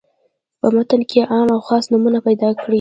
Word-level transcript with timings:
په 0.59 0.67
متن 0.75 1.01
کې 1.09 1.19
عام 1.33 1.47
او 1.55 1.61
خاص 1.67 1.83
نومونه 1.91 2.19
پیداکړي. 2.27 2.69